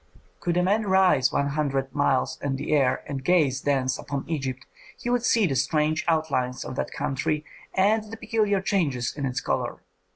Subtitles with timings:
[0.39, 4.65] Could a man rise one hundred miles in the air and gaze thence upon Egypt,
[4.97, 9.41] he would see the strange outlines of that country and the peculiar changes in its
[9.41, 9.81] color.